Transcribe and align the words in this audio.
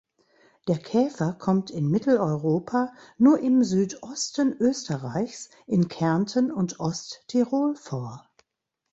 Der 0.67 0.77
Käfer 0.79 1.33
kommt 1.33 1.69
in 1.69 1.87
Mitteleuropa 1.87 2.91
nur 3.19 3.37
im 3.39 3.63
Südosten 3.63 4.51
Österreichs, 4.59 5.51
in 5.67 5.89
Kärnten 5.89 6.51
und 6.51 6.79
Osttirol 6.79 7.75
vor. 7.75 8.27